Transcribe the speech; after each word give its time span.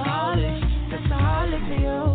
That's 0.00 0.08
a 0.08 0.12
holic, 0.12 0.90
that's 0.90 1.04
a 1.04 1.14
holic 1.14 1.68
for 1.68 1.74
you. 1.74 2.09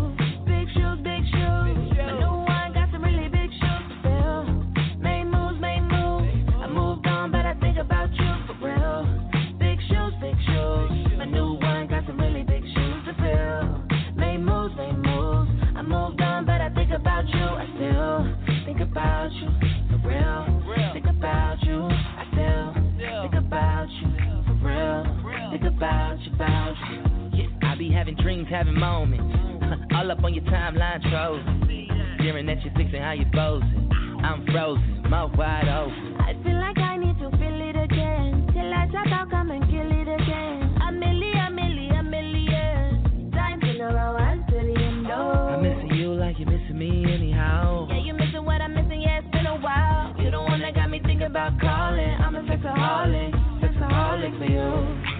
perfect 54.31 54.39
for 54.39 54.45
you. 54.45 55.14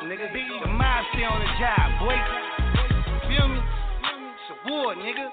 Niggas, 0.00 0.16
nigga. 0.16 0.32
B, 0.32 0.40
the 0.64 0.68
mind 0.68 1.06
stay 1.12 1.24
on 1.24 1.40
the 1.40 1.50
job, 1.60 2.00
boy. 2.00 2.16
Feel 3.28 3.48
me? 3.48 3.60
It's 3.60 4.48
a 4.48 4.70
war, 4.70 4.94
nigga. 4.96 5.28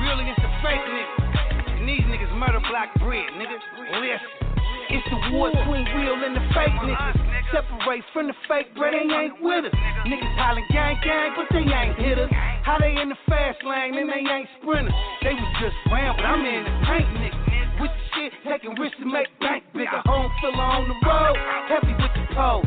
Real 0.00 0.20
against 0.20 0.40
the 0.40 0.48
fake, 0.64 0.80
nigga. 0.80 1.76
And 1.76 1.88
these 1.88 2.04
niggas 2.08 2.32
murder 2.38 2.60
black 2.70 2.94
bread, 3.00 3.28
nigga. 3.36 3.56
Listen. 4.00 4.44
It's 4.88 5.04
the 5.10 5.36
war 5.36 5.50
between 5.52 5.84
real 5.92 6.24
and 6.24 6.36
the 6.36 6.44
fake 6.56 6.72
niggas. 6.88 7.20
Separate 7.52 8.04
from 8.12 8.28
the 8.28 8.34
fake, 8.48 8.74
bro, 8.74 8.90
they 8.90 9.12
ain't 9.12 9.36
with 9.40 9.68
us. 9.68 9.76
Niggas 10.08 10.34
hollin' 10.40 10.64
gang, 10.72 10.96
gang, 11.04 11.36
but 11.36 11.44
they 11.52 11.68
ain't 11.68 12.00
hitters. 12.00 12.30
How 12.64 12.78
they 12.80 12.96
in 12.96 13.10
the 13.10 13.20
fast 13.28 13.60
lane 13.62 13.94
and 13.98 14.08
they 14.08 14.24
ain't 14.24 14.48
sprinters. 14.60 14.94
They 15.20 15.36
was 15.36 15.52
just 15.60 15.76
rambling, 15.92 16.24
I'm 16.24 16.40
in 16.48 16.64
the 16.64 16.74
paint, 16.88 17.08
nigga. 17.12 17.80
With 17.80 17.90
the 17.92 18.04
shit, 18.16 18.32
taking 18.48 18.72
risks 18.80 18.96
to 19.00 19.06
make 19.06 19.28
bank 19.40 19.64
bigger. 19.74 20.00
Home 20.08 20.32
filler 20.40 20.64
on 20.64 20.88
the 20.88 20.96
road, 21.04 21.36
heavy 21.68 21.92
with 21.92 22.12
the 22.16 22.34
pole 22.34 22.64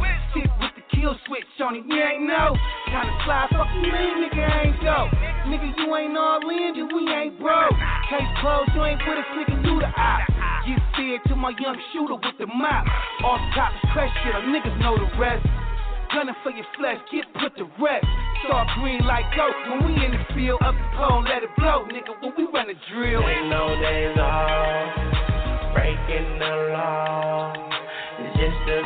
kill 0.99 1.15
switch 1.27 1.45
on 1.61 1.75
it, 1.75 1.85
you 1.85 2.01
ain't 2.01 2.25
know. 2.25 2.57
Kinda 2.89 3.13
slide, 3.25 3.49
fuck 3.53 3.69
you 3.77 3.81
mean, 3.85 4.25
nigga, 4.25 4.45
ain't 4.65 4.79
go. 4.81 5.09
Nigga, 5.45 5.69
you 5.77 5.95
ain't 5.95 6.17
all 6.17 6.41
in, 6.49 6.73
then 6.73 6.89
we 6.89 7.05
ain't 7.13 7.39
broke. 7.39 7.77
Case 8.09 8.31
closed, 8.41 8.71
you 8.73 8.83
ain't 8.83 9.01
with 9.05 9.21
us, 9.21 9.29
nigga, 9.37 9.55
you 9.61 9.79
the 9.79 9.89
op. 9.93 10.21
Get 10.65 10.81
fed 10.97 11.19
to 11.29 11.35
my 11.35 11.53
young 11.61 11.77
shooter 11.93 12.15
with 12.15 12.37
the 12.39 12.47
mop. 12.47 12.85
Off 13.23 13.41
top 13.55 13.71
is 13.71 13.89
crash 13.93 14.11
shit, 14.23 14.33
our 14.33 14.41
niggas 14.41 14.77
know 14.81 14.97
the 14.97 15.09
rest. 15.17 15.45
Gunning 16.13 16.35
for 16.41 16.51
your 16.51 16.65
flesh, 16.77 16.97
get 17.11 17.25
put 17.39 17.55
to 17.57 17.65
rest. 17.79 18.07
Start 18.45 18.67
green 18.79 19.05
like 19.05 19.25
goat 19.35 19.53
when 19.69 19.85
we 19.85 20.05
in 20.05 20.11
the 20.11 20.23
field. 20.33 20.61
Up 20.63 20.73
the 20.73 20.97
pole, 20.97 21.23
let 21.23 21.43
it 21.43 21.51
blow, 21.57 21.85
nigga, 21.85 22.15
when 22.21 22.33
we 22.37 22.47
run 22.51 22.67
the 22.67 22.75
drill. 22.91 23.21
Ain't 23.27 23.49
no 23.49 23.75
days 23.79 24.17
off, 24.17 25.73
breaking 25.73 26.39
the 26.39 26.53
law. 26.73 27.53
It's 28.19 28.33
just 28.39 28.57
to 28.65 28.76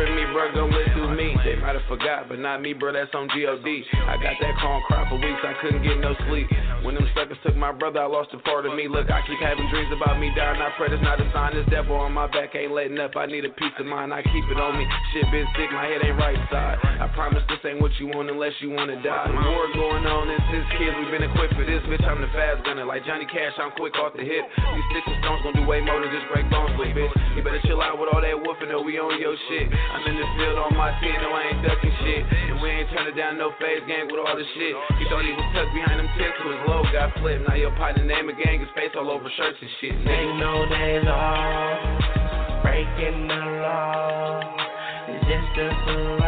ain't 0.00 0.30
crazy 0.32 0.54
till 0.54 0.95
they 1.46 1.54
might 1.54 1.78
have 1.78 1.86
forgot, 1.86 2.26
but 2.26 2.42
not 2.42 2.58
me, 2.58 2.74
bro. 2.74 2.90
That's 2.90 3.14
on 3.14 3.30
God. 3.30 3.38
I 3.38 4.18
got 4.18 4.34
that 4.42 4.54
and 4.58 4.82
cry 4.90 5.06
for 5.06 5.14
weeks. 5.14 5.38
I 5.46 5.54
couldn't 5.62 5.86
get 5.86 6.02
no 6.02 6.18
sleep. 6.26 6.50
When 6.82 6.98
them 6.98 7.06
suckers 7.14 7.38
took 7.46 7.54
my 7.54 7.70
brother, 7.70 8.02
I 8.02 8.10
lost 8.10 8.34
a 8.34 8.42
part 8.42 8.66
of 8.66 8.74
me. 8.74 8.90
Look, 8.90 9.10
I 9.10 9.22
keep 9.26 9.38
having 9.38 9.70
dreams 9.70 9.94
about 9.94 10.18
me 10.18 10.34
dying. 10.34 10.58
I 10.58 10.74
pray 10.74 10.90
that's 10.90 11.02
not 11.06 11.22
a 11.22 11.26
sign. 11.30 11.54
This 11.54 11.66
devil 11.70 11.94
on 11.94 12.10
my 12.10 12.26
back 12.26 12.58
ain't 12.58 12.74
letting 12.74 12.98
up. 12.98 13.14
I 13.14 13.30
need 13.30 13.46
a 13.46 13.54
peace 13.54 13.74
of 13.78 13.86
mind. 13.86 14.10
I 14.10 14.26
keep 14.26 14.46
it 14.50 14.58
on 14.58 14.74
me. 14.74 14.86
Shit 15.14 15.30
been 15.30 15.46
sick, 15.54 15.70
my 15.70 15.86
head 15.86 16.02
ain't 16.02 16.18
right 16.18 16.38
side. 16.50 16.82
I 16.82 17.06
promise 17.14 17.46
this 17.46 17.62
ain't 17.62 17.78
what 17.78 17.94
you 18.02 18.10
want 18.10 18.26
unless 18.26 18.54
you 18.58 18.74
wanna 18.74 18.98
die. 19.02 19.30
War 19.30 19.70
going 19.74 20.06
on, 20.06 20.26
and 20.26 20.42
since 20.50 20.66
kids 20.78 20.94
we 20.98 21.10
been 21.14 21.22
equipped 21.26 21.54
for 21.54 21.62
this. 21.62 21.82
Bitch, 21.86 22.02
I'm 22.02 22.18
the 22.22 22.30
fast 22.34 22.66
gunner. 22.66 22.86
Like 22.86 23.06
Johnny 23.06 23.26
Cash, 23.26 23.54
I'm 23.62 23.70
quick 23.78 23.94
off 24.02 24.14
the 24.18 24.26
hip. 24.26 24.42
These 24.50 24.86
sticks 24.90 25.06
and 25.06 25.18
stones 25.22 25.42
gon' 25.46 25.54
do 25.58 25.64
way 25.66 25.78
more 25.82 26.02
than 26.02 26.10
just 26.10 26.26
break 26.30 26.46
bones, 26.50 26.74
bitch. 26.74 27.14
You 27.34 27.42
better 27.42 27.62
chill 27.66 27.82
out 27.82 27.98
with 27.98 28.10
all 28.10 28.22
that 28.22 28.34
woofing, 28.34 28.70
or 28.74 28.82
we 28.82 28.98
on 28.98 29.14
your 29.18 29.34
shit. 29.50 29.66
I'm 29.70 30.02
in 30.06 30.16
the 30.18 30.28
field 30.38 30.58
on 30.58 30.74
my 30.74 30.94
team, 30.98 31.18
no, 31.20 31.35
I 31.36 31.52
ain't 31.52 31.60
ducking 31.60 31.92
shit. 32.00 32.24
And 32.24 32.56
we 32.64 32.68
ain't 32.72 32.88
turning 32.88 33.12
down 33.12 33.36
no 33.36 33.52
phase 33.60 33.84
gang 33.84 34.08
with 34.08 34.16
all 34.24 34.32
the 34.32 34.46
shit. 34.56 34.72
He 34.96 35.04
he 35.04 35.32
was 35.36 35.48
tucked 35.52 35.72
behind 35.76 36.00
them 36.00 36.08
tents, 36.16 36.36
so 36.40 36.48
his 36.48 36.62
low 36.64 36.82
got 36.92 37.12
flipped. 37.20 37.44
Now 37.44 37.54
your 37.54 37.76
partner 37.76 38.04
name 38.04 38.28
a 38.28 38.34
gang, 38.34 38.60
his 38.60 38.72
face 38.72 38.96
all 38.96 39.10
over 39.10 39.28
shirts 39.36 39.58
and 39.60 39.70
shit. 39.80 39.92
Nigga. 40.00 40.16
Ain't 40.16 40.40
no 40.40 40.64
days 40.64 41.04
off, 41.04 42.62
breaking 42.64 43.28
the 43.28 43.42
law. 43.60 44.40
Just 45.28 45.48
survive. 45.84 46.25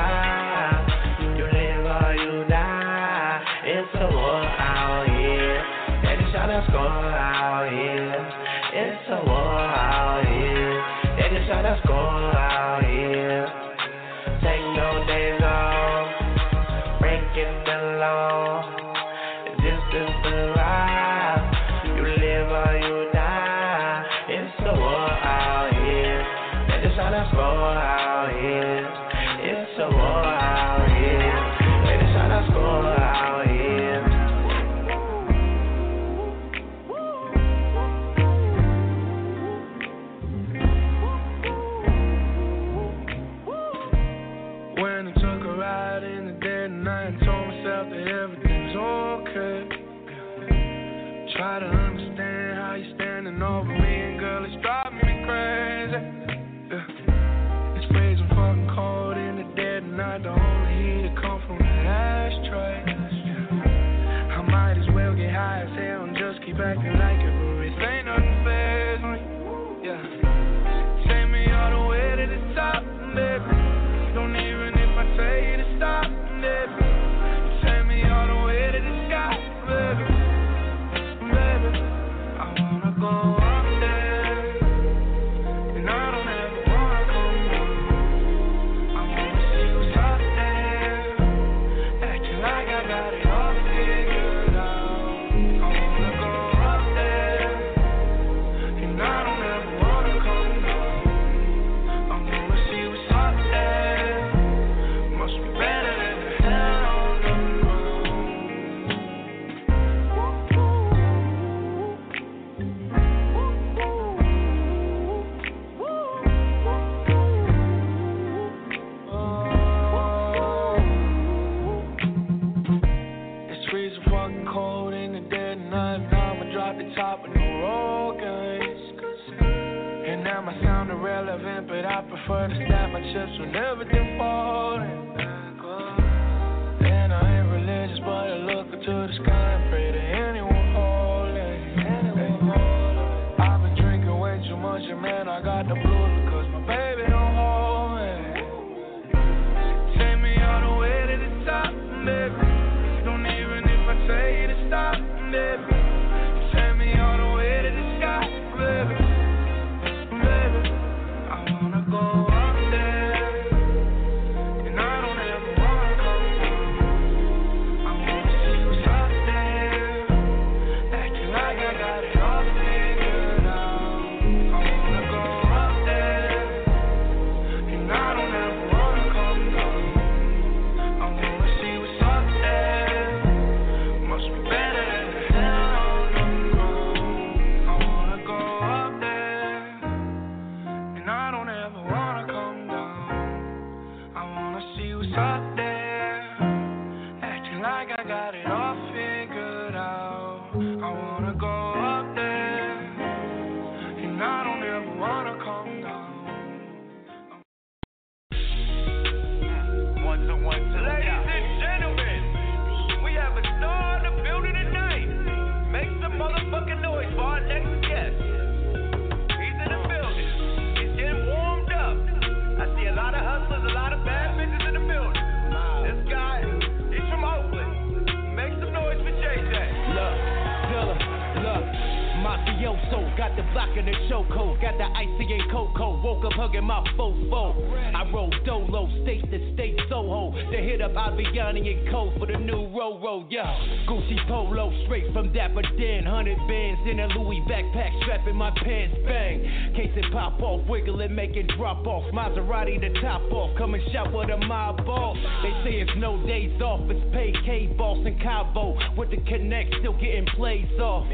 Avianne 240.98 241.62
and 241.62 241.90
Co 241.90 242.12
for 242.18 242.26
the 242.26 242.36
new 242.36 242.66
Roro, 242.74 243.24
yo. 243.30 243.44
Gucci 243.86 244.18
Polo, 244.26 244.72
straight 244.84 245.12
from 245.12 245.32
Dapper 245.32 245.62
Dan, 245.78 246.04
100 246.04 246.36
bands 246.48 246.80
in 246.90 246.98
a 246.98 247.06
Louis 247.14 247.40
backpack, 247.48 248.02
strapping 248.02 248.34
my 248.34 248.50
pants, 248.50 248.96
bang. 249.06 249.40
Case 249.76 249.92
it 249.94 250.12
pop 250.12 250.42
off, 250.42 250.66
wiggle 250.68 251.00
it, 251.00 251.12
make 251.12 251.36
it 251.36 251.46
drop 251.56 251.86
off. 251.86 252.02
Maserati 252.12 252.80
the 252.80 252.98
top 253.00 253.22
off, 253.30 253.56
come 253.56 253.74
and 253.74 253.82
shop 253.92 254.12
with 254.12 254.28
a 254.30 254.38
mob 254.46 254.84
boss. 254.84 255.16
They 255.42 255.54
say 255.68 255.76
it's 255.80 255.90
no 255.96 256.24
days 256.26 256.60
off, 256.62 256.80
it's 256.90 257.14
pay 257.14 257.32
K 257.44 257.66
boss 257.76 257.98
in 258.06 258.18
Cabo, 258.20 258.76
with 258.96 259.10
the 259.10 259.16
connect, 259.28 259.74
still 259.80 259.94
getting 259.94 260.26
plays 260.36 260.68
off. 260.80 261.06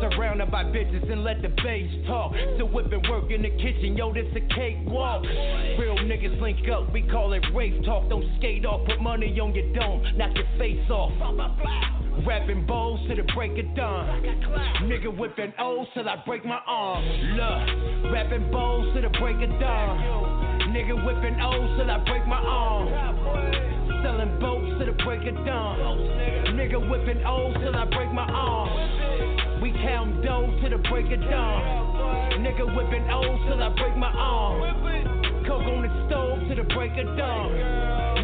Surrounded 0.00 0.50
by 0.50 0.64
bitches 0.64 1.10
and 1.10 1.24
let 1.24 1.42
the 1.42 1.48
bass 1.48 1.90
talk. 2.06 2.32
Still 2.54 2.68
whipping 2.68 3.02
work 3.08 3.30
in 3.30 3.42
the 3.42 3.50
kitchen, 3.50 3.96
yo, 3.96 4.12
this 4.12 4.26
a 4.34 4.40
cakewalk. 4.54 5.22
Real 5.78 5.96
niggas 5.96 6.40
link 6.40 6.68
up, 6.68 6.92
we 6.92 7.02
call 7.02 7.32
it 7.32 7.44
race 7.54 7.84
talk. 7.84 8.08
Don't 8.08 8.24
skate 8.38 8.64
off, 8.64 8.86
put 8.86 9.00
money 9.00 9.38
on 9.40 9.54
your 9.54 9.72
dome, 9.74 10.04
knock 10.16 10.34
your 10.34 10.46
face 10.58 10.90
off. 10.90 11.12
Rapping 12.26 12.66
bowls 12.66 13.00
to 13.08 13.14
the 13.14 13.22
break 13.34 13.52
of 13.52 13.76
dawn. 13.76 14.22
Nigga 14.84 15.16
whipping 15.16 15.52
O's 15.58 15.86
till 15.94 16.08
I 16.08 16.16
break 16.24 16.44
my 16.44 16.60
arm. 16.66 17.04
Look, 17.04 18.12
rapping 18.12 18.50
bowls 18.50 18.94
to 18.94 19.02
the 19.02 19.10
break 19.20 19.36
of 19.36 19.60
dawn. 19.60 19.98
Nigga 20.70 21.04
whipping 21.04 21.38
O's 21.40 21.78
till 21.78 21.90
I 21.90 21.98
break 22.04 22.26
my 22.26 22.38
arm. 22.38 23.85
Selling 24.02 24.38
boats 24.40 24.78
to 24.78 24.84
the 24.86 24.96
break 25.04 25.26
of 25.26 25.34
dawn. 25.44 25.78
Nigga 26.56 26.78
whipping 26.90 27.24
O's 27.24 27.54
till 27.60 27.74
I 27.74 27.84
break 27.86 28.12
my 28.12 28.26
arm. 28.28 29.62
We 29.62 29.72
count 29.72 30.22
dough 30.24 30.46
to 30.62 30.68
the 30.68 30.78
break 30.88 31.06
of 31.06 31.20
dawn. 31.20 32.40
Nigga 32.40 32.66
whipping 32.76 33.08
O's 33.10 33.40
till 33.48 33.62
I 33.62 33.68
break 33.76 33.96
my 33.96 34.12
arm. 34.12 35.44
Coke 35.46 35.62
on 35.62 35.82
the 35.82 35.92
stove 36.06 36.48
to 36.48 36.54
the 36.54 36.66
break 36.74 36.92
of 36.92 37.16
dawn. 37.16 37.50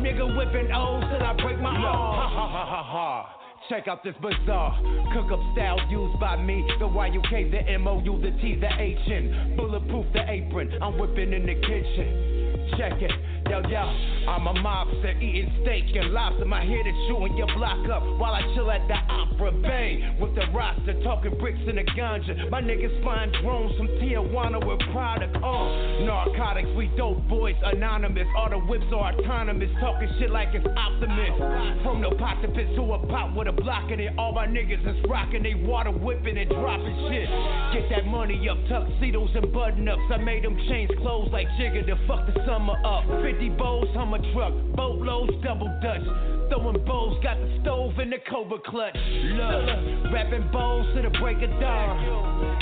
Nigga 0.03 0.37
whipping 0.37 0.73
O's 0.73 1.05
till 1.11 1.23
I 1.23 1.33
break 1.43 1.59
my 1.61 1.71
arm. 1.71 2.17
Ha 2.17 2.29
ha 2.29 2.49
ha 2.49 2.65
ha 2.67 2.83
ha. 2.83 3.39
Check 3.69 3.87
out 3.89 4.03
this 4.03 4.15
bizarre 4.21 4.77
cook 5.13 5.31
up 5.31 5.41
style 5.53 5.79
used 5.91 6.19
by 6.19 6.37
me. 6.37 6.65
The 6.79 6.87
YUK, 6.87 7.51
the 7.51 7.79
MOU, 7.79 8.21
the 8.21 8.31
T, 8.41 8.57
the 8.59 8.69
H, 8.79 8.99
and 9.07 9.57
bulletproof 9.57 10.07
the 10.13 10.25
apron. 10.29 10.73
I'm 10.83 10.99
whipping 10.99 11.33
in 11.33 11.45
the 11.45 11.55
kitchen. 11.55 12.69
Check 12.79 13.03
it. 13.03 13.11
Yo, 13.53 13.61
yo, 13.69 13.85
I'm 14.33 14.47
a 14.47 14.55
mobster 14.65 15.13
eating 15.21 15.53
steak 15.61 15.85
and 15.95 16.09
lobster. 16.15 16.47
My 16.47 16.65
head 16.65 16.87
is 16.89 16.97
shooting 17.07 17.37
your 17.37 17.53
block 17.53 17.87
up 17.91 18.01
while 18.17 18.33
I 18.33 18.41
chill 18.55 18.71
at 18.71 18.89
the 18.89 18.97
Opera 19.13 19.53
Bay 19.61 20.17
with 20.19 20.35
the 20.35 20.47
roster 20.55 20.97
talking 21.05 21.37
bricks 21.37 21.61
in 21.69 21.77
the 21.77 21.85
ganja. 21.93 22.49
My 22.49 22.63
niggas 22.63 23.03
flying 23.03 23.31
drones 23.43 23.77
from 23.77 23.89
Tijuana 24.01 24.57
with 24.57 24.81
product 24.91 25.37
on. 25.37 26.07
Narcotics, 26.07 26.71
we 26.75 26.89
dope 26.97 27.21
boys, 27.29 27.55
anonymous. 27.63 28.25
All 28.39 28.49
the 28.49 28.57
whips 28.57 28.89
are 28.89 29.13
autonomous, 29.13 29.69
talking 29.81 30.09
shit 30.19 30.31
like 30.31 30.49
it's 30.55 30.65
Optimus. 30.65 31.85
From 31.85 32.01
the 32.01 32.17
pot 32.17 32.41
to 32.41 32.49
pit 32.49 32.73
to 32.77 32.83
a 32.95 33.07
pot 33.07 33.37
with 33.37 33.49
a 33.49 33.53
block 33.53 33.91
in 33.91 34.01
it. 34.01 34.17
All 34.17 34.33
my 34.33 34.47
niggas 34.47 34.81
is 34.81 34.97
rocking, 35.11 35.43
they 35.43 35.53
water 35.53 35.91
whipping 35.91 36.39
and 36.39 36.49
dropping 36.49 36.97
shit. 37.13 37.29
Get 37.77 37.91
that 37.93 38.07
money 38.07 38.49
up, 38.49 38.57
tuxedos 38.65 39.29
and 39.35 39.53
button 39.53 39.87
ups. 39.89 40.01
I 40.09 40.17
made 40.17 40.43
them 40.43 40.57
change 40.71 40.89
clothes 41.05 41.29
like 41.33 41.49
Jigga 41.61 41.85
to 41.85 42.01
fuck 42.09 42.25
the 42.25 42.33
summer 42.47 42.81
up. 42.87 43.05
50 43.21 43.42
bowls, 43.51 43.89
I'm 43.97 44.15
a 44.15 44.33
truck, 44.33 44.53
boatloads, 44.77 45.33
double 45.43 45.69
dutch. 45.83 46.03
Throwing 46.49 46.85
bowls, 46.85 47.19
got 47.23 47.39
the 47.41 47.59
stove 47.63 47.99
in 47.99 48.11
the 48.11 48.19
Cobra 48.31 48.59
clutch. 48.67 48.95
Look, 48.95 50.13
rapping 50.13 50.51
bowls 50.53 50.87
to 50.95 51.03
the 51.03 51.11
break 51.19 51.39
of 51.39 51.51
dawn. 51.61 51.97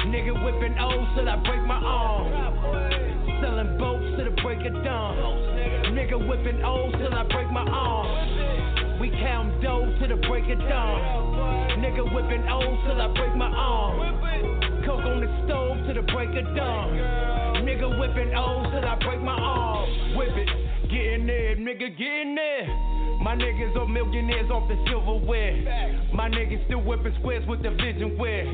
Nigga 0.06 0.32
whipping 0.44 0.78
O's 0.78 1.08
till 1.16 1.28
I 1.28 1.37
break 1.42 1.62
my 1.66 1.75
arm. 1.75 3.10
Selling 3.42 3.78
boats 3.78 4.16
to 4.18 4.25
the 4.25 4.42
break 4.42 4.60
of 4.66 4.84
dawn. 4.84 5.16
Nigga 5.90 6.16
whipping 6.28 6.62
O's 6.62 6.94
till 6.99 7.14
I 7.14 7.25
break 7.25 7.50
my 7.50 7.66
arm. 7.66 9.00
We 9.00 9.10
count 9.10 9.62
dough 9.62 9.92
to 10.00 10.06
the 10.06 10.16
break 10.28 10.44
of 10.44 10.58
dawn. 10.68 11.80
Nigga 11.80 12.14
whipping 12.14 12.46
O's 12.49 12.78
till 12.87 13.00
I 13.00 13.08
break 13.16 13.34
my 13.34 13.49
arm. 13.49 14.84
Coke 14.84 15.04
on 15.04 15.20
the 15.20 15.30
stove 15.44 15.87
to 15.88 15.94
the 15.94 16.02
break 16.12 16.30
of 16.30 16.54
dawn. 16.54 16.94
Nigga 17.64 17.99
whipping 17.99 18.34
O's 18.37 18.70
till 18.70 18.84
I 18.84 18.96
break 19.00 19.20
my 19.20 19.34
arm. 19.34 20.16
Whip 20.16 20.37
it, 20.37 20.49
get 20.88 21.06
in 21.14 21.26
there, 21.26 21.56
nigga, 21.56 21.96
get 21.96 22.12
in 22.22 22.34
there. 22.34 22.66
My 23.20 23.37
niggas 23.37 23.76
are 23.76 23.87
millionaires 23.87 24.50
off 24.50 24.68
the 24.68 24.76
silverware. 24.88 26.08
My 26.14 26.28
niggas 26.28 26.64
still 26.66 26.80
whipping 26.80 27.14
squares 27.20 27.46
with 27.46 27.62
the 27.62 27.70
vision 27.70 28.16
wear. 28.18 28.46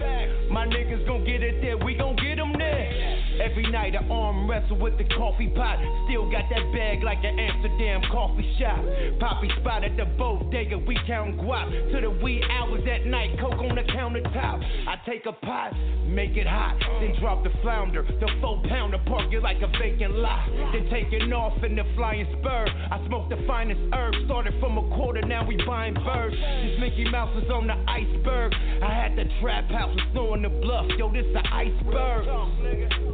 My 0.50 0.66
niggas 0.66 1.06
gon' 1.06 1.24
get 1.24 1.42
it 1.42 1.62
there, 1.62 1.76
we 1.78 1.94
gon' 1.94 2.16
get 2.16 2.36
them 2.36 2.52
there. 2.58 3.15
Every 3.40 3.70
night 3.70 3.94
I 3.94 4.06
arm 4.08 4.48
wrestle 4.48 4.78
with 4.78 4.96
the 4.98 5.04
coffee 5.04 5.48
pot. 5.48 5.78
Still 6.08 6.30
got 6.30 6.44
that 6.50 6.72
bag 6.72 7.02
like 7.02 7.18
an 7.22 7.38
Amsterdam 7.38 8.02
coffee 8.10 8.48
shop. 8.58 8.80
Poppy 9.20 9.50
spot 9.60 9.84
at 9.84 9.96
the 9.96 10.04
boat, 10.16 10.50
bodega, 10.50 10.78
we 10.78 10.98
count 11.06 11.38
guap. 11.38 11.68
To 11.92 12.00
the 12.00 12.10
wee 12.22 12.42
hours 12.50 12.82
at 12.90 13.06
night, 13.06 13.38
coke 13.40 13.58
on 13.58 13.74
the 13.74 13.82
countertop. 13.92 14.62
I 14.88 14.96
take 15.08 15.26
a 15.26 15.32
pot, 15.32 15.72
make 16.06 16.36
it 16.36 16.46
hot, 16.46 16.78
then 17.00 17.14
drop 17.20 17.44
the 17.44 17.50
flounder. 17.62 18.02
The 18.02 18.28
four 18.40 18.62
pounder 18.68 18.98
park 19.06 19.32
it 19.32 19.42
like 19.42 19.60
a 19.62 19.68
vacant 19.78 20.14
lot. 20.14 20.48
Then 20.72 20.88
taking 20.90 21.32
off 21.32 21.62
in 21.62 21.76
the 21.76 21.84
flying 21.94 22.26
spur. 22.38 22.66
I 22.90 23.04
smoke 23.06 23.28
the 23.28 23.42
finest 23.46 23.80
herb, 23.92 24.14
started 24.26 24.54
from 24.60 24.78
a 24.78 24.82
quarter, 24.96 25.22
now 25.22 25.46
we 25.46 25.56
buying 25.66 25.94
birds. 25.94 26.36
This 26.36 26.80
Mickey 26.80 27.08
Mouse 27.10 27.36
is 27.42 27.50
on 27.50 27.66
the 27.66 27.76
iceberg. 27.88 28.52
I 28.82 28.92
had 28.94 29.16
the 29.16 29.24
trap 29.40 29.68
house, 29.70 29.94
was 29.94 30.04
throwing 30.12 30.42
the 30.42 30.48
bluff. 30.48 30.86
Yo, 30.98 31.12
this 31.12 31.26
the 31.32 31.42
iceberg. 31.52 32.24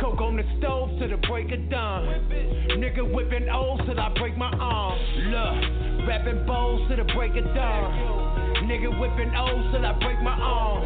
Coke 0.01 0.12
on 0.21 0.37
the 0.37 0.45
stove 0.59 0.91
till 0.99 1.09
the 1.09 1.17
break 1.29 1.53
of 1.53 1.71
dawn. 1.71 2.05
Nigga 2.77 3.03
whipping 3.15 3.49
O's 3.49 3.81
till 3.87 3.99
I 3.99 4.13
break 4.19 4.37
my 4.37 4.51
arm. 4.51 4.99
Look, 5.31 6.09
rapping 6.09 6.45
bowls 6.47 6.89
to 6.91 6.97
the 6.97 7.05
break 7.15 7.33
of 7.37 7.45
dawn. 7.55 8.67
Nigga 8.67 8.91
whipping 9.01 9.33
O's 9.35 9.73
till 9.73 9.87
I 9.87 9.93
break 10.01 10.21
my 10.21 10.37
arm. 10.37 10.83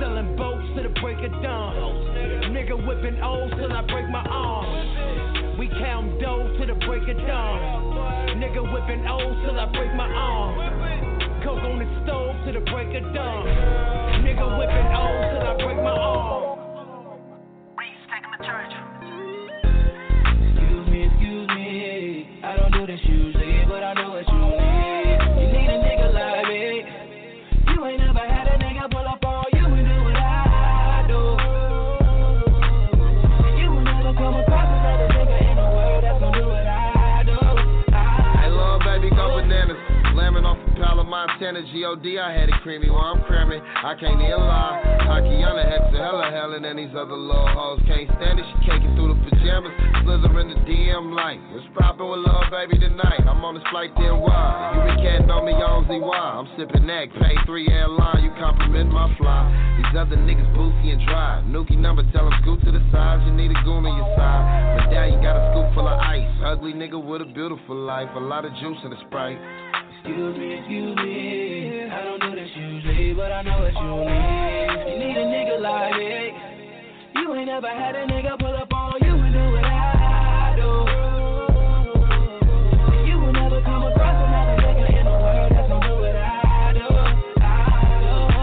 Selling 0.00 0.36
boats 0.36 0.66
till 0.74 0.84
the 0.84 0.94
break 1.00 1.18
of 1.24 1.32
dawn. 1.42 1.74
Nigga 2.54 2.76
whipping 2.86 3.20
O's 3.22 3.50
till 3.56 3.72
I 3.72 3.82
break 3.86 4.08
my 4.10 4.24
arm. 4.28 5.58
We 5.58 5.68
count 5.68 6.20
dough 6.20 6.54
to 6.58 6.66
the 6.66 6.74
break 6.86 7.08
of 7.08 7.16
dawn. 7.26 8.38
Nigga 8.38 8.62
whipping 8.62 9.06
O's 9.06 9.36
till 9.44 9.58
I 9.58 9.66
break 9.72 9.94
my 9.94 10.08
arm. 10.08 11.42
Coke 11.42 11.62
on 11.62 11.78
the 11.78 11.88
stove 12.04 12.36
to 12.46 12.52
the 12.52 12.64
break 12.70 12.94
of 12.94 13.14
dawn. 13.14 13.46
Nigga 14.22 14.46
whipping 14.58 14.88
O's 14.92 15.24
till 15.32 15.46
I 15.46 15.54
break 15.56 15.76
my 15.82 15.90
arm. 15.90 16.63
Montana 41.44 41.60
G.O.D. 41.76 42.16
I 42.16 42.32
had 42.32 42.48
it 42.48 42.56
creamy 42.64 42.88
while 42.88 43.12
I'm 43.12 43.20
cramming. 43.28 43.60
I 43.60 43.92
can't 44.00 44.16
even 44.16 44.48
lie. 44.48 44.80
Akiana 45.12 45.92
to 45.92 45.98
hella 46.00 46.32
hell 46.32 46.56
and 46.56 46.64
these 46.64 46.96
other 46.96 47.12
little 47.12 47.52
hoes 47.52 47.84
can't 47.84 48.08
stand 48.16 48.40
it. 48.40 48.48
She 48.48 48.56
caking 48.64 48.96
through 48.96 49.12
the 49.12 49.20
pajamas, 49.28 49.76
slithering 50.08 50.48
the 50.48 50.56
DM 50.64 51.12
like, 51.12 51.36
what's 51.52 51.68
poppin' 51.76 52.08
with 52.08 52.24
little 52.24 52.48
baby 52.48 52.80
tonight? 52.80 53.28
I'm 53.28 53.44
on 53.44 53.60
this 53.60 53.66
flight 53.68 53.92
then 54.00 54.24
why? 54.24 54.72
You 54.72 54.88
been 54.88 55.04
catting 55.04 55.28
on 55.28 55.44
me 55.44 55.52
on 55.52 55.84
ZY. 55.84 56.00
I'm 56.00 56.48
sipping 56.56 56.88
neck, 56.88 57.12
pay 57.20 57.36
three 57.44 57.68
airline. 57.68 58.24
You 58.24 58.32
compliment 58.40 58.88
my 58.88 59.12
fly. 59.20 59.44
These 59.84 60.00
other 60.00 60.16
niggas 60.16 60.48
boozy 60.56 60.96
and 60.96 61.04
dry. 61.04 61.44
Nuki 61.44 61.76
number, 61.76 62.08
tell 62.16 62.24
them 62.24 62.40
scoot 62.40 62.64
to 62.64 62.72
the 62.72 62.80
side. 62.88 63.20
You 63.28 63.36
need 63.36 63.52
a 63.52 63.60
goon 63.68 63.84
on 63.84 63.92
your 63.92 64.08
side. 64.16 64.80
But 64.80 64.96
now 64.96 65.04
you 65.04 65.20
got 65.20 65.36
a 65.36 65.44
scoop 65.52 65.68
full 65.76 65.92
of 65.92 66.00
ice. 66.00 66.24
Ugly 66.40 66.72
nigga 66.72 66.96
with 66.96 67.20
a 67.20 67.28
beautiful 67.28 67.76
life. 67.76 68.08
A 68.16 68.24
lot 68.24 68.48
of 68.48 68.52
juice 68.64 68.80
in 68.80 68.96
the 68.96 69.00
sprite. 69.04 69.36
Excuse 70.04 70.36
me, 70.36 70.52
excuse 70.60 70.96
me. 70.96 71.88
I 71.88 72.04
don't 72.04 72.20
do 72.20 72.36
this 72.36 72.50
usually, 72.54 73.14
but 73.14 73.32
I 73.32 73.40
know 73.40 73.56
what 73.56 73.72
you. 73.72 74.04
You 74.84 75.00
need 75.00 75.16
a 75.16 75.24
nigga 75.32 75.56
like 75.64 75.96
me. 75.96 76.28
You 77.16 77.34
ain't 77.34 77.46
never 77.46 77.68
had 77.68 77.96
a 77.96 78.04
nigga 78.04 78.38
pull 78.38 78.54
up 78.54 78.70
on 78.70 79.00
you 79.00 79.16
and 79.16 79.32
do 79.32 79.40
what 79.56 79.64
I 79.64 80.52
do. 80.60 80.68
You 83.08 83.16
will 83.16 83.32
never 83.32 83.62
come 83.64 83.84
across 83.84 84.28
another 84.28 84.60
nigga 84.60 84.92
in 84.92 85.04
the 85.08 85.16
world 85.24 85.52
that's 85.56 85.72
gonna 85.72 85.88
do 85.88 85.96
what 85.96 86.16
I 86.20 86.76
do. 86.76 86.84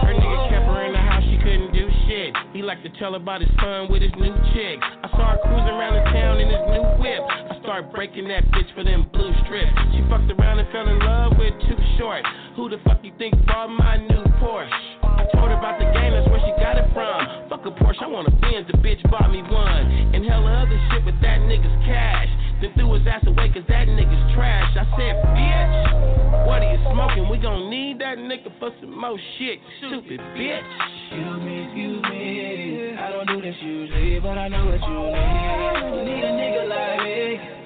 Her 0.02 0.14
nigga 0.18 0.50
kept 0.50 0.66
her 0.66 0.82
in 0.82 0.92
the 0.92 0.98
house, 0.98 1.22
she 1.30 1.38
couldn't 1.38 1.70
do 1.72 1.86
shit. 2.10 2.34
He 2.54 2.62
liked 2.62 2.82
to 2.82 2.90
tell 2.98 3.14
about 3.14 3.40
his 3.40 3.50
fun 3.60 3.86
with 3.88 4.02
his 4.02 4.10
new 4.18 4.34
chick. 4.50 4.82
I 4.82 5.06
saw 5.14 5.30
her 5.30 5.38
cruising 5.46 5.78
around 5.78 5.94
the 5.94 6.10
town 6.10 6.40
in 6.42 6.50
his 6.50 6.58
new 6.74 6.82
whip. 6.98 7.22
I 7.72 7.80
started 7.80 7.96
breaking 7.96 8.28
that 8.28 8.44
bitch 8.52 8.68
for 8.76 8.84
them 8.84 9.08
blue 9.16 9.32
strips. 9.48 9.72
She 9.96 10.04
fucked 10.12 10.28
around 10.28 10.60
and 10.60 10.68
fell 10.76 10.84
in 10.84 11.00
love 11.00 11.40
with 11.40 11.56
Too 11.64 11.80
Short. 11.96 12.20
Who 12.52 12.68
the 12.68 12.76
fuck 12.84 13.00
you 13.00 13.16
think 13.16 13.32
bought 13.48 13.72
my 13.72 13.96
new 13.96 14.20
Porsche? 14.44 14.68
I 15.00 15.24
told 15.32 15.48
her 15.48 15.56
about 15.56 15.80
the 15.80 15.88
game, 15.88 16.12
that's 16.12 16.28
where 16.28 16.44
she 16.44 16.52
got 16.60 16.76
it 16.76 16.84
from. 16.92 17.48
Fuck 17.48 17.64
a 17.64 17.72
Porsche, 17.72 18.04
I 18.04 18.12
want 18.12 18.28
a 18.28 18.34
Benz, 18.44 18.68
the 18.68 18.76
bitch 18.76 19.00
bought 19.08 19.32
me 19.32 19.40
one. 19.40 20.12
And 20.12 20.20
hella 20.20 20.68
other 20.68 20.76
shit 20.92 21.00
with 21.08 21.16
that 21.24 21.40
nigga's 21.48 21.72
cash. 21.88 22.28
Then 22.60 22.76
threw 22.76 22.92
his 22.92 23.08
ass 23.08 23.24
away 23.24 23.48
cause 23.48 23.64
that 23.72 23.88
nigga's 23.88 24.20
trash. 24.36 24.76
I 24.76 24.84
said, 24.92 25.16
bitch, 25.32 26.44
what 26.44 26.60
are 26.60 26.68
you 26.68 26.80
smoking? 26.92 27.24
We 27.32 27.40
gon' 27.40 27.72
need 27.72 27.96
that 28.04 28.20
nigga 28.20 28.52
for 28.60 28.68
some 28.84 29.00
more 29.00 29.16
shit, 29.40 29.56
stupid 29.80 30.20
bitch. 30.36 30.60
Excuse 31.08 31.40
me, 31.40 31.64
excuse 31.64 32.02
me. 32.04 33.00
I 33.00 33.08
don't 33.08 33.26
do 33.32 33.40
this 33.40 33.56
usually, 33.64 34.20
but 34.20 34.36
I 34.36 34.48
know 34.52 34.60
what 34.60 34.82
you 34.84 35.00
need. 35.08 35.88
You 35.88 36.04
need 36.04 36.20
a 36.20 36.32
nigga 36.36 36.68
like 36.68 37.00
me. 37.00 37.61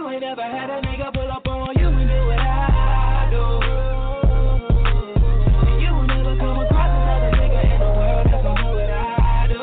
You 0.00 0.08
ain't 0.08 0.22
never 0.22 0.40
had 0.40 0.70
a 0.70 0.80
nigga 0.80 1.12
pull 1.12 1.30
up 1.30 1.46
on 1.46 1.76
you 1.76 1.88
and 1.92 2.08
do 2.08 2.24
what 2.24 2.40
I 2.40 3.28
do. 3.28 3.44
You 5.76 5.92
will 5.92 6.08
never 6.08 6.40
come 6.40 6.56
across 6.56 6.88
another 6.88 7.36
nigga 7.36 7.60
in 7.68 7.76
the 7.84 7.92
world 8.00 8.24
that's 8.32 8.40
what 8.40 8.88
I 8.88 9.44
do. 9.44 9.60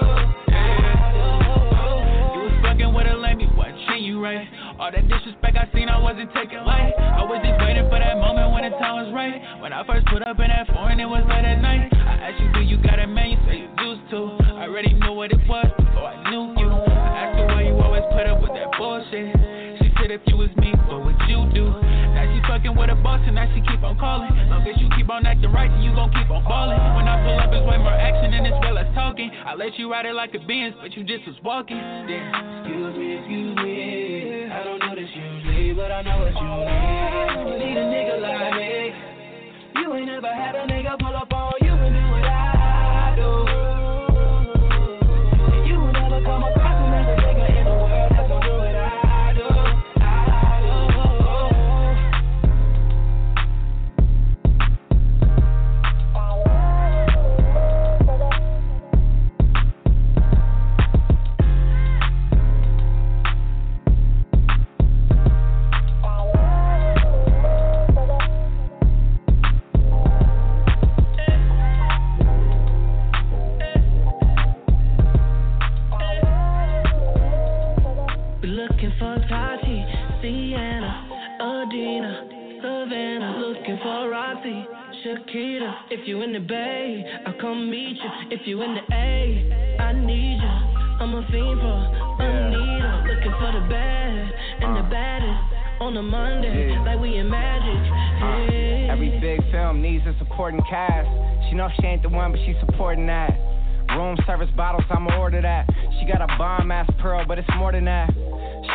You 2.37 2.41
was 2.45 2.53
fucking 2.61 2.93
with 2.93 3.09
a 3.09 3.17
watching 3.57 4.05
you 4.05 4.21
right. 4.21 4.45
All 4.77 4.93
that 4.93 5.09
disrespect 5.09 5.57
I 5.57 5.73
seen, 5.73 5.89
I 5.89 5.97
wasn't 5.97 6.29
taking 6.37 6.61
light. 6.61 6.93
I 6.93 7.25
was 7.25 7.41
just 7.41 7.57
waiting 7.65 7.89
for 7.89 7.97
that 7.97 8.21
moment 8.21 8.53
when 8.53 8.61
the 8.61 8.77
time 8.77 9.01
was 9.01 9.09
right. 9.17 9.41
When 9.59 9.73
I 9.73 9.81
first 9.89 10.05
put 10.05 10.21
up 10.21 10.37
in 10.37 10.53
that 10.53 10.69
foreign, 10.69 10.99
it 10.99 11.09
was 11.09 11.25
late 11.25 11.49
at 11.49 11.65
night. 11.65 11.89
I 11.97 12.29
asked 12.29 12.37
you, 12.37 12.53
do 12.53 12.61
you 12.61 12.77
got 12.85 13.01
a 13.01 13.07
man? 13.09 13.33
You 13.33 13.41
say 13.49 13.57
you 13.65 13.76
if 20.17 20.25
you 20.25 20.37
was 20.37 20.49
me, 20.57 20.73
what 20.89 21.05
would 21.05 21.19
you 21.29 21.45
do? 21.53 21.69
Now 21.69 22.25
she 22.25 22.41
fucking 22.49 22.75
with 22.75 22.89
a 22.89 22.95
boss 22.95 23.21
and 23.25 23.35
now 23.35 23.45
she 23.53 23.61
keep 23.61 23.83
on 23.83 23.97
calling. 23.99 24.33
Long 24.49 24.65
as 24.65 24.81
you 24.81 24.89
keep 24.97 25.09
on 25.09 25.25
acting 25.25 25.51
right, 25.51 25.69
then 25.69 25.81
you 25.81 25.93
gon' 25.93 26.09
keep 26.09 26.29
on 26.29 26.43
balling. 26.43 26.77
When 26.97 27.05
I 27.05 27.21
pull 27.21 27.37
up, 27.37 27.53
it's 27.53 27.65
way 27.69 27.77
more 27.77 27.93
action 27.93 28.31
than 28.31 28.45
it's 28.45 28.57
real 28.65 28.77
as 28.77 28.89
talking. 28.95 29.29
I 29.29 29.53
let 29.53 29.77
you 29.77 29.91
ride 29.91 30.05
it 30.05 30.15
like 30.15 30.33
a 30.33 30.39
Benz, 30.39 30.73
but 30.81 30.97
you 30.97 31.03
just 31.03 31.27
was 31.27 31.37
walking. 31.43 31.77
Me, 31.77 32.17
excuse 32.17 32.97
me. 32.97 33.06
I 89.87 89.93
need 89.93 90.35
you. 90.35 90.55
I'm 90.99 91.15
a 91.15 91.23
fiend 91.31 91.61
for 91.63 91.79
Anita. 92.19 93.07
Looking 93.07 93.31
for 93.39 93.51
the 93.55 93.63
bad 93.71 94.31
and 94.59 94.75
the 94.75 94.81
uh. 94.83 94.89
baddest 94.89 95.79
on 95.79 95.95
a 95.95 96.03
Monday, 96.03 96.71
Yeah. 96.73 96.83
like 96.83 96.99
we 96.99 97.15
in 97.15 97.29
Magic. 97.29 97.79
Uh. 98.19 98.51
Hey. 98.51 98.89
Every 98.91 99.17
big 99.21 99.39
film 99.49 99.81
needs 99.81 100.03
a 100.05 100.13
supporting 100.19 100.59
cast. 100.69 101.07
She 101.47 101.55
know 101.55 101.69
she 101.79 101.87
ain't 101.87 102.03
the 102.03 102.09
one, 102.09 102.31
but 102.31 102.41
she's 102.45 102.57
supporting 102.65 103.07
that. 103.07 103.31
Room 103.95 104.17
service 104.27 104.49
bottles, 104.57 104.83
I'ma 104.89 105.15
order 105.17 105.41
that. 105.41 105.69
She 105.99 106.05
got 106.05 106.19
a 106.19 106.27
bomb 106.37 106.69
ass 106.69 106.89
pearl, 106.99 107.23
but 107.25 107.39
it's 107.39 107.47
more 107.55 107.71
than 107.71 107.85
that. 107.85 108.11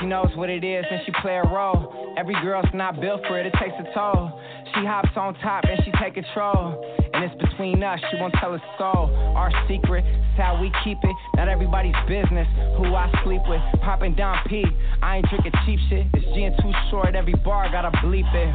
She 0.00 0.06
knows 0.06 0.34
what 0.34 0.48
it 0.48 0.64
is 0.64 0.86
and 0.90 1.02
she 1.04 1.12
play 1.20 1.36
a 1.36 1.44
role. 1.44 2.14
Every 2.16 2.34
girl's 2.40 2.72
not 2.72 2.98
built 3.00 3.20
for 3.28 3.38
it, 3.38 3.44
it 3.44 3.52
takes 3.60 3.74
a 3.78 3.84
toll. 3.92 4.40
She 4.74 4.86
hops 4.86 5.10
on 5.16 5.34
top 5.40 5.64
and 5.64 5.80
she 5.84 5.92
take 6.00 6.14
control. 6.14 6.80
And 7.12 7.24
it's 7.24 7.34
between 7.40 7.82
us, 7.82 8.00
she 8.10 8.16
won't 8.16 8.34
tell 8.40 8.54
a 8.54 8.60
soul. 8.78 9.12
Our 9.36 9.50
secret 9.68 10.04
is 10.04 10.36
how 10.36 10.60
we 10.60 10.72
keep 10.84 10.98
it. 11.02 11.16
Not 11.36 11.48
everybody's 11.48 11.96
business. 12.08 12.48
Who 12.78 12.94
I 12.94 13.10
sleep 13.24 13.42
with, 13.48 13.60
popping 13.82 14.14
Dom 14.14 14.38
P. 14.48 14.64
I 15.02 15.18
ain't 15.18 15.28
drinking 15.28 15.52
cheap 15.66 15.80
shit. 15.88 16.06
It's 16.14 16.24
G 16.34 16.44
and 16.44 16.56
too 16.62 16.72
short. 16.90 17.14
Every 17.14 17.34
bar 17.44 17.70
gotta 17.70 17.90
bleep 17.98 18.32
it. 18.34 18.54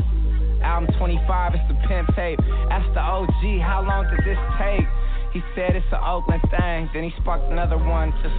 Album 0.64 0.90
25, 0.98 1.54
it's 1.54 1.64
the 1.70 1.76
pimp 1.88 2.10
tape. 2.16 2.40
That's 2.70 2.88
the 2.94 3.02
OG. 3.02 3.62
How 3.62 3.86
long 3.86 4.10
did 4.10 4.26
this 4.26 4.42
take? 4.58 4.88
He 5.34 5.42
said 5.54 5.76
it's 5.76 5.86
an 5.92 6.00
Oakland 6.02 6.42
thing. 6.50 6.90
Then 6.94 7.04
he 7.04 7.12
sparked 7.22 7.52
another 7.52 7.78
one, 7.78 8.12
just 8.24 8.34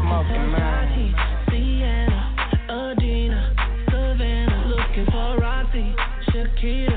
smoking, 0.00 0.52
man. 0.52 0.86
Adina, 2.68 3.54
Savannah. 3.86 4.66
Looking 4.68 5.06
for 5.06 5.38
Roxy, 5.40 5.94
Shakira. 6.28 6.95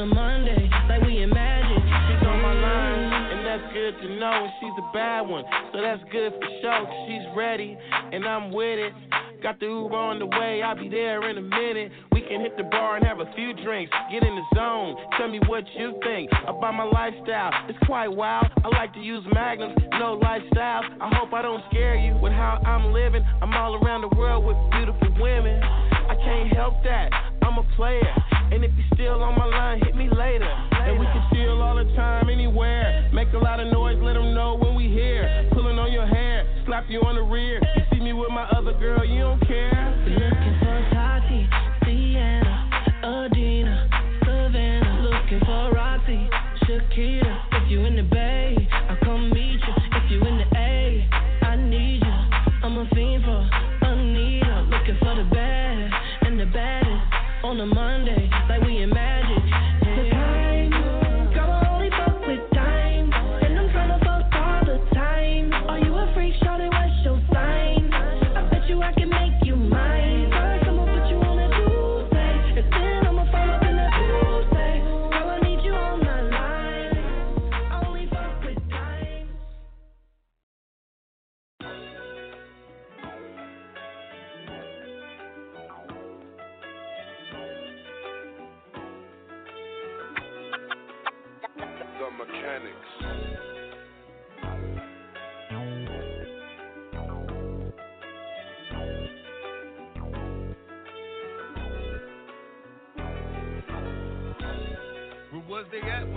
A 0.00 0.06
Monday, 0.06 0.70
like 0.88 1.02
we 1.02 1.22
in 1.22 1.28
Magic. 1.28 1.76
She's 1.76 2.24
on 2.24 2.40
my 2.40 2.56
line, 2.56 3.04
mm. 3.04 3.32
and 3.36 3.40
that's 3.44 3.72
good 3.74 3.92
to 4.00 4.08
know. 4.16 4.32
And 4.32 4.52
she's 4.56 4.72
a 4.80 4.88
bad 4.94 5.28
one, 5.28 5.44
so 5.72 5.80
that's 5.82 6.00
good 6.10 6.32
for 6.40 6.48
sure. 6.62 6.88
she's 7.04 7.26
ready, 7.36 7.76
and 8.12 8.24
I'm 8.24 8.50
with 8.50 8.78
it. 8.80 8.94
Got 9.42 9.60
the 9.60 9.66
Uber 9.66 9.96
on 9.96 10.18
the 10.18 10.26
way, 10.26 10.62
I'll 10.62 10.76
be 10.76 10.88
there 10.88 11.28
in 11.28 11.36
a 11.36 11.42
minute. 11.42 11.92
We 12.12 12.22
can 12.22 12.40
hit 12.40 12.56
the 12.56 12.64
bar 12.64 12.96
and 12.96 13.04
have 13.04 13.20
a 13.20 13.30
few 13.36 13.52
drinks. 13.62 13.92
Get 14.10 14.22
in 14.22 14.34
the 14.36 14.44
zone, 14.56 14.96
tell 15.18 15.28
me 15.28 15.40
what 15.46 15.64
you 15.76 16.00
think 16.02 16.30
about 16.48 16.72
my 16.72 16.84
lifestyle. 16.84 17.52
It's 17.68 17.78
quite 17.84 18.08
wild. 18.08 18.48
I 18.64 18.68
like 18.68 18.94
to 18.94 19.00
use 19.00 19.24
magnums, 19.34 19.76
no 19.98 20.14
lifestyle. 20.14 20.80
I 21.00 21.12
hope 21.12 21.32
I 21.34 21.42
don't 21.42 21.62
scare 21.68 21.96
you 21.96 22.16
with 22.22 22.32
how 22.32 22.60
I'm 22.64 22.92
living. 22.92 23.24
I'm 23.42 23.52
all 23.52 23.76
around 23.76 24.00
the 24.02 24.16
world 24.16 24.44
with 24.44 24.56
beautiful 24.72 25.08
women. 25.20 25.60
I 25.62 26.16
can't 26.24 26.52
help 26.52 26.82
that. 26.84 27.12
I'm 27.42 27.58
a 27.58 27.76
player. 27.76 28.14
And 28.52 28.64
if 28.64 28.72
you're 28.76 28.90
still 28.94 29.22
on 29.22 29.38
my 29.38 29.46
line, 29.46 29.80
hit 29.82 29.94
me 29.94 30.08
later. 30.08 30.50
And 30.72 30.98
we 30.98 31.06
can 31.06 31.22
chill 31.32 31.62
all 31.62 31.76
the 31.76 31.84
time, 31.94 32.28
anywhere. 32.28 33.08
Make 33.12 33.32
a 33.32 33.38
lot 33.38 33.60
of 33.60 33.72
noise, 33.72 33.98
let 34.02 34.14
them 34.14 34.34
know 34.34 34.56
when 34.56 34.74
we 34.74 34.88
here. 34.88 35.48
Pulling 35.52 35.78
on 35.78 35.92
your 35.92 36.06
hair, 36.06 36.46
slap 36.66 36.84
you 36.88 37.00
on 37.02 37.14
the 37.14 37.22
rear. 37.22 37.60
You 37.76 37.82
see 37.92 38.00
me 38.00 38.12
with 38.12 38.30
my 38.30 38.44
other 38.50 38.72
girl, 38.72 39.04
you 39.04 39.20
don't 39.20 39.40
care. 39.46 40.69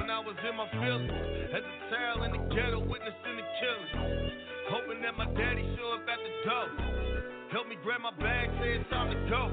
When 0.04 0.12
I 0.12 0.20
was 0.20 0.36
in 0.44 0.56
my 0.60 0.68
feelings? 0.84 1.16
As 1.56 1.64
a 1.64 1.76
child 1.88 2.28
in 2.28 2.36
the 2.36 2.44
ghetto, 2.52 2.84
witnessing 2.84 3.36
the 3.40 3.48
killings. 3.64 4.36
Hoping 4.68 5.00
that 5.00 5.16
my 5.16 5.32
daddy 5.32 5.64
show 5.80 5.96
up 5.96 6.04
at 6.04 6.20
the 6.20 6.34
door. 6.44 6.68
Help 7.56 7.72
me 7.72 7.80
grab 7.88 8.04
my 8.04 8.12
bag, 8.20 8.52
say 8.60 8.84
it's 8.84 8.90
time 8.92 9.16
to 9.16 9.20
go. 9.32 9.48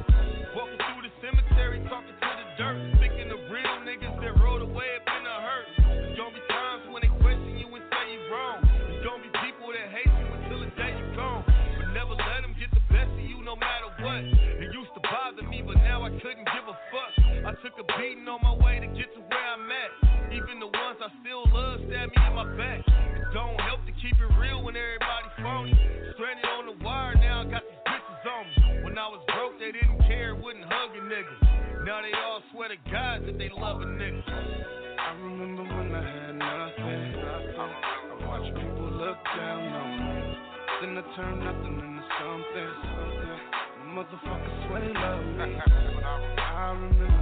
Walking 0.58 0.74
through 0.74 1.06
the 1.06 1.14
cemetery, 1.22 1.78
talking 1.86 2.18
to 2.18 2.30
the 2.34 2.46
dirt. 2.58 2.82
Speaking 2.98 3.30
of 3.30 3.38
real 3.46 3.74
niggas 3.86 4.18
that 4.26 4.34
rode 4.42 4.66
away 4.66 4.90
up 4.98 5.06
in 5.06 5.22
the 5.22 5.36
hurt. 5.38 5.66
There's 5.86 6.18
gonna 6.18 6.34
be 6.34 6.42
times 6.50 6.82
when 6.90 7.06
they 7.06 7.12
question 7.22 7.54
you 7.54 7.70
and 7.70 7.86
say 7.86 8.04
you 8.10 8.20
wrong. 8.34 8.58
There's 8.90 9.06
gonna 9.06 9.22
be 9.22 9.30
people 9.46 9.70
that 9.70 9.86
hate 9.94 10.10
you 10.10 10.28
until 10.34 10.66
the 10.66 10.70
day 10.74 10.90
you 10.98 11.06
gone. 11.14 11.46
But 11.46 11.94
never 11.94 12.18
let 12.18 12.42
them 12.42 12.58
get 12.58 12.74
the 12.74 12.82
best 12.90 13.14
of 13.14 13.22
you 13.22 13.38
no 13.46 13.54
matter 13.54 13.86
what. 14.02 14.26
It 14.26 14.74
used 14.74 14.90
to 14.98 15.02
bother 15.06 15.46
me, 15.46 15.62
but 15.62 15.78
now 15.86 16.02
I 16.02 16.10
couldn't 16.10 16.42
give 16.50 16.66
a 16.66 16.74
fuck. 16.90 17.12
I 17.46 17.54
took 17.62 17.78
a 17.78 17.86
beating 17.94 18.26
on 18.26 18.42
my 18.42 18.58
way 18.58 18.82
to 18.82 18.89
my 22.44 22.56
back. 22.56 22.80
It 22.80 23.34
don't 23.34 23.60
help 23.60 23.84
to 23.84 23.92
keep 24.00 24.16
it 24.16 24.30
real 24.40 24.62
when 24.64 24.76
everybody 24.76 25.28
phony. 25.42 25.76
Stranded 26.14 26.44
on 26.44 26.66
the 26.66 26.84
wire, 26.84 27.14
now 27.16 27.42
I 27.42 27.50
got 27.50 27.62
these 27.62 27.84
bitches 27.84 28.24
on 28.24 28.44
me. 28.48 28.84
When 28.84 28.96
I 28.96 29.08
was 29.08 29.20
broke, 29.28 29.58
they 29.60 29.72
didn't 29.72 30.00
care, 30.08 30.34
wouldn't 30.34 30.64
hug 30.64 30.90
a 30.96 31.02
nigga. 31.04 31.84
Now 31.84 32.00
they 32.00 32.16
all 32.16 32.40
swear 32.52 32.68
to 32.68 32.76
God 32.90 33.26
that 33.26 33.36
they 33.36 33.50
love 33.52 33.80
a 33.82 33.84
nigga. 33.84 34.22
I 34.24 35.12
remember 35.20 35.62
when 35.64 35.94
I 35.94 36.00
had 36.00 36.32
nothing. 36.36 37.12
I 37.60 38.26
watched 38.26 38.54
people 38.54 38.88
look 38.88 39.18
down 39.36 39.60
on 39.60 39.90
me. 40.00 40.36
Then 40.80 40.96
I 40.96 41.16
turned 41.16 41.44
nothing 41.44 41.76
into 41.76 42.02
something. 42.16 42.70
something. 42.88 43.40
Motherfuckers 43.92 44.66
swear 44.66 44.92
love 44.94 45.24
me. 45.36 45.60
I 46.38 46.72
remember. 46.72 47.19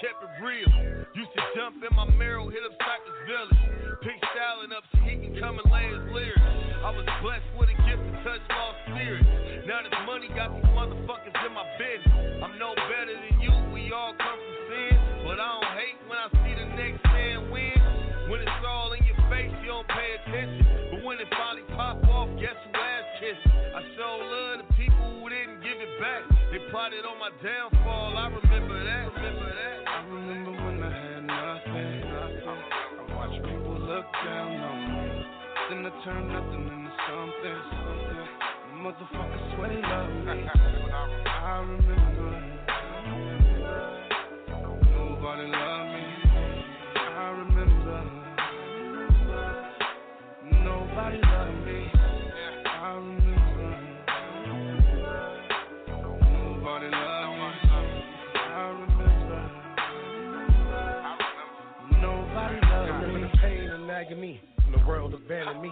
Kept 0.00 0.20
it 0.24 0.32
real. 0.40 0.70
Used 1.12 1.32
to 1.36 1.42
jump 1.52 1.82
in 1.84 1.92
my 1.92 2.08
mirror, 2.16 2.48
hit 2.48 2.64
up 2.64 2.72
Cypress 2.80 3.20
Village. 3.28 3.62
Pick 4.00 4.18
Stalin 4.32 4.72
up 4.72 4.84
so 4.92 4.98
he 5.04 5.14
can 5.20 5.36
come 5.36 5.60
and 5.60 5.68
lay 5.68 5.86
his 5.90 6.04
lyrics. 6.08 6.40
I 6.82 6.90
was 6.90 7.06
blessed 7.20 7.50
with 7.58 7.68
a 7.68 7.76
gift 7.84 8.00
to 8.00 8.14
touch 8.24 8.42
lost 8.50 8.78
spirits. 8.88 9.28
Now 9.68 9.84
this 9.84 9.94
money 10.08 10.32
got 10.32 10.54
these 10.54 10.70
motherfuckers 10.72 11.36
in 11.44 11.52
my 11.52 11.66
business. 11.76 12.40
I'm 12.40 12.56
no 12.56 12.72
better 12.88 13.14
than 13.14 13.36
you, 13.38 13.52
we 13.70 13.92
all 13.92 14.16
come 14.16 14.38
from 14.40 14.58
sin. 14.72 14.96
But 15.28 15.38
I 15.38 15.46
don't 15.60 15.72
hate 15.76 15.98
when 16.08 16.18
I 16.18 16.26
see 16.40 16.54
the 16.56 16.68
next 16.74 17.02
man 17.12 17.52
win. 17.52 17.78
When 18.30 18.40
it's 18.40 18.64
all 18.64 18.96
in 18.96 19.02
your 19.04 19.18
face, 19.28 19.52
you 19.60 19.70
don't 19.70 19.86
pay 19.92 20.16
attention. 20.24 20.64
But 20.94 21.04
when 21.04 21.20
it 21.20 21.28
finally 21.36 21.66
pop 21.76 22.00
off, 22.08 22.32
guess 22.40 22.56
who 22.64 22.72
ass 22.74 23.06
kissed? 23.20 23.44
I 23.44 23.80
show 23.94 24.12
love 24.24 24.64
to 24.64 24.66
people 24.74 25.20
who 25.20 25.28
didn't 25.28 25.60
give 25.60 25.78
it 25.78 25.92
back. 26.00 26.24
They 26.50 26.58
plotted 26.70 27.04
on 27.04 27.18
my 27.20 27.30
downfall, 27.44 28.16
I 28.16 28.26
remember 28.26 28.51
I 35.84 35.90
turned 36.04 36.28
nothing 36.28 36.62
into 36.62 36.92
something. 37.10 37.58
something. 37.82 38.22
Motherfuckers 38.86 39.54
swear 39.56 39.68
they 39.68 39.82
love 39.82 40.10
me. 40.76 40.81
World 64.86 65.14
abandoned 65.14 65.62
me. 65.62 65.70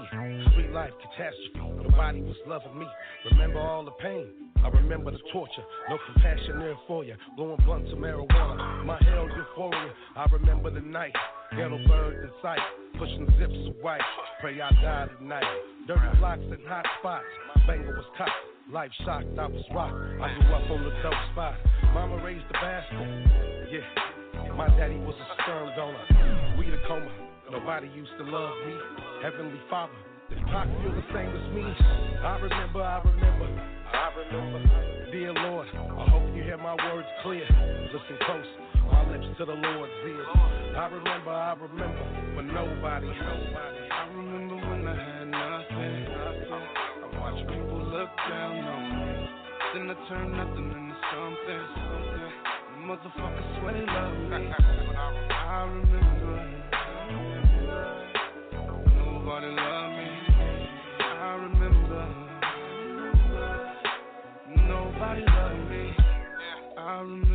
Street 0.53 0.71
life 0.73 0.93
catastrophe. 1.03 1.83
Nobody 1.83 2.23
was 2.23 2.37
loving 2.47 2.79
me. 2.79 2.87
Remember 3.33 3.61
all 3.61 3.85
the 3.85 3.91
pain. 3.93 4.27
I 4.63 4.69
remember 4.69 5.11
the 5.11 5.21
torture. 5.33 5.63
No 5.89 5.99
compassion 6.13 6.59
there 6.59 6.77
for 6.87 7.05
you. 7.05 7.15
Blowing 7.37 7.61
blunts 7.65 7.91
of 7.93 7.99
marijuana. 7.99 8.85
My 8.85 8.99
hell 9.03 9.29
euphoria. 9.35 9.93
I 10.17 10.27
remember 10.33 10.71
the 10.71 10.81
night. 10.81 11.15
Ghetto 11.57 11.79
birds 11.89 12.19
in 12.23 12.31
sight. 12.43 12.61
Pushing 12.99 13.27
zips 13.39 13.69
of 13.69 13.77
white. 13.83 14.01
Pray 14.41 14.61
I 14.61 14.71
die 14.83 15.09
tonight. 15.19 15.45
Dirty 15.87 16.19
blocks 16.19 16.43
and 16.43 16.67
hot 16.67 16.87
spots. 17.01 17.25
Banger 17.67 17.97
was 17.97 18.05
cocked. 18.19 18.31
Life 18.73 18.93
shocked, 19.05 19.27
I 19.37 19.47
was 19.47 19.65
rocked. 19.75 19.95
I 20.23 20.33
grew 20.39 20.55
up 20.55 20.71
on 20.71 20.85
the 20.85 20.91
dope 21.03 21.15
spot. 21.33 21.55
Mama 21.93 22.23
raised 22.23 22.47
the 22.49 22.53
bastard. 22.53 23.69
Yeah. 23.73 24.55
My 24.55 24.69
daddy 24.77 24.97
was 24.99 25.17
a 25.17 25.43
sperm 25.43 25.71
donor. 25.75 26.57
We 26.57 26.71
the 26.71 26.79
coma. 26.87 27.30
Nobody 27.51 27.89
used 27.89 28.13
to 28.19 28.25
love 28.25 28.55
me. 28.65 28.75
Heavenly 29.23 29.61
Father. 29.69 29.93
If 30.31 30.39
Pac 30.47 30.69
feel 30.79 30.95
the 30.95 31.03
same 31.11 31.35
as 31.35 31.47
me, 31.51 31.67
I 32.23 32.39
remember, 32.39 32.81
I 32.81 33.03
remember, 33.03 33.51
I 33.91 34.07
remember. 34.15 35.11
Dear 35.11 35.35
Lord, 35.35 35.67
I 35.75 36.07
hope 36.09 36.23
you 36.37 36.45
hear 36.45 36.59
my 36.59 36.79
words 36.79 37.09
clear. 37.25 37.43
Listen 37.91 38.17
close, 38.23 38.47
my 38.87 39.11
lips 39.11 39.27
to 39.39 39.45
the 39.45 39.53
Lord's 39.53 39.93
ears. 40.07 40.27
I 40.79 40.87
remember, 40.95 41.31
I 41.31 41.55
remember, 41.59 42.07
but 42.37 42.45
nobody, 42.47 43.07
nobody. 43.11 43.83
I 43.91 44.07
remember 44.15 44.55
when 44.55 44.87
I 44.87 44.95
had 44.95 45.27
nothing. 45.27 46.07
I 47.03 47.19
watched 47.19 47.49
people 47.49 47.83
look 47.91 48.11
down 48.31 48.63
on 48.63 48.83
me. 48.95 49.29
Then 49.75 49.91
I 49.91 50.09
turned 50.09 50.33
nothing 50.39 50.71
into 50.71 50.95
something. 51.11 51.63
something. 51.75 52.31
Motherfuckers 52.87 53.59
swear 53.59 53.75
they 53.75 53.87
love 53.87 54.15
me. 54.31 54.53
I 55.35 55.67
remember. 55.67 56.10
I 67.01 67.30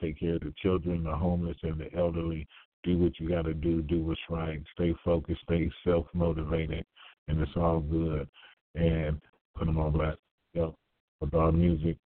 Take 0.00 0.20
care 0.20 0.36
of 0.36 0.40
the 0.40 0.54
children, 0.62 1.04
the 1.04 1.14
homeless, 1.14 1.56
and 1.62 1.78
the 1.78 1.94
elderly. 1.94 2.46
Do 2.84 2.96
what 2.98 3.18
you 3.20 3.28
got 3.28 3.42
to 3.42 3.54
do. 3.54 3.82
Do 3.82 4.02
what's 4.02 4.20
right. 4.30 4.62
Stay 4.74 4.94
focused. 5.04 5.42
Stay 5.42 5.70
self 5.86 6.06
motivated, 6.14 6.86
and 7.28 7.40
it's 7.40 7.52
all 7.56 7.80
good. 7.80 8.26
And 8.74 9.20
put 9.56 9.66
them 9.66 9.78
on 9.78 9.92
blast. 9.92 10.18
Yep. 10.54 10.72
With 11.20 11.34
our 11.34 11.52
music. 11.52 11.98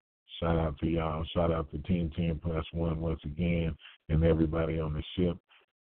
Shout 0.42 0.58
out 0.58 0.78
to 0.80 0.88
y'all. 0.88 1.24
Shout 1.36 1.52
out 1.52 1.70
to 1.72 1.78
Team 1.80 2.12
10 2.16 2.42
Plus 2.44 2.66
One 2.74 3.00
once 3.00 3.20
again, 3.24 3.78
and 4.10 4.24
everybody 4.24 4.80
on 4.80 4.94
the 4.94 5.04
ship. 5.16 5.38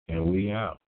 And 0.09 0.33
we 0.33 0.51
out. 0.51 0.81